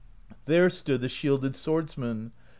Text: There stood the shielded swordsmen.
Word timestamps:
There 0.45 0.71
stood 0.71 1.01
the 1.01 1.09
shielded 1.09 1.55
swordsmen. 1.55 2.31